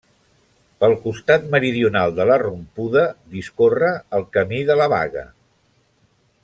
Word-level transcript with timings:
Pel 0.83 0.95
costat 1.03 1.45
meridional 1.55 2.15
de 2.21 2.25
la 2.31 2.39
Rompuda 2.43 3.05
discorre 3.37 3.93
el 4.21 4.29
Camí 4.39 4.67
de 4.71 4.79
la 4.83 4.93
Baga. 4.95 5.27